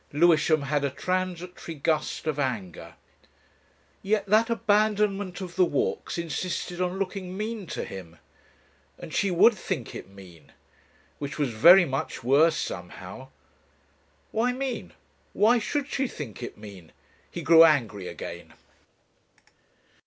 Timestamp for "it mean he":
16.41-17.43